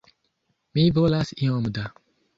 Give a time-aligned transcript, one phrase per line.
[0.79, 1.85] Mi volas iom da!